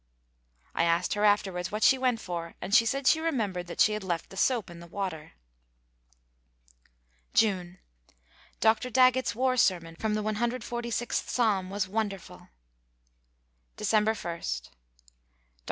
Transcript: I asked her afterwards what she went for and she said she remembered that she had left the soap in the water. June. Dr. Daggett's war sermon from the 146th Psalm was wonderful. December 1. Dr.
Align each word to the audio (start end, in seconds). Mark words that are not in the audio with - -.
I 0.73 0.83
asked 0.83 1.13
her 1.13 1.23
afterwards 1.25 1.71
what 1.71 1.83
she 1.83 1.99
went 1.99 2.19
for 2.19 2.55
and 2.59 2.73
she 2.73 2.87
said 2.87 3.05
she 3.05 3.19
remembered 3.19 3.67
that 3.67 3.79
she 3.79 3.93
had 3.93 4.03
left 4.03 4.31
the 4.31 4.35
soap 4.35 4.71
in 4.71 4.79
the 4.79 4.87
water. 4.87 5.33
June. 7.35 7.77
Dr. 8.59 8.89
Daggett's 8.89 9.35
war 9.35 9.55
sermon 9.57 9.95
from 9.95 10.15
the 10.15 10.23
146th 10.23 11.29
Psalm 11.29 11.69
was 11.69 11.87
wonderful. 11.87 12.49
December 13.77 14.15
1. 14.15 14.23
Dr. 14.37 14.69